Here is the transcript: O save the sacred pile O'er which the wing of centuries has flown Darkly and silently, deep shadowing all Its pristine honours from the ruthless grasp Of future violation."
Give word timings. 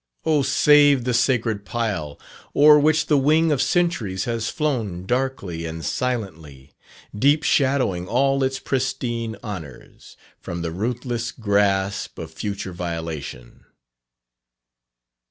O 0.25 0.41
save 0.41 1.03
the 1.03 1.13
sacred 1.13 1.63
pile 1.63 2.19
O'er 2.55 2.79
which 2.79 3.05
the 3.05 3.19
wing 3.19 3.51
of 3.51 3.61
centuries 3.61 4.23
has 4.23 4.49
flown 4.49 5.05
Darkly 5.05 5.63
and 5.67 5.85
silently, 5.85 6.73
deep 7.15 7.43
shadowing 7.43 8.07
all 8.07 8.43
Its 8.43 8.57
pristine 8.57 9.35
honours 9.43 10.17
from 10.39 10.63
the 10.63 10.71
ruthless 10.71 11.31
grasp 11.31 12.17
Of 12.17 12.31
future 12.31 12.73
violation." 12.73 13.65